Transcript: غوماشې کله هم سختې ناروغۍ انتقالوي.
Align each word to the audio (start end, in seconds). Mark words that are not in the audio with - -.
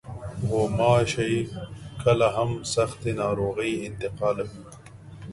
غوماشې 0.49 1.31
کله 2.03 2.27
هم 2.35 2.51
سختې 2.73 3.11
ناروغۍ 3.21 3.71
انتقالوي. 3.87 4.61